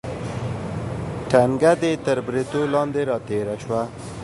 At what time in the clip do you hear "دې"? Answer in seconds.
1.81-1.91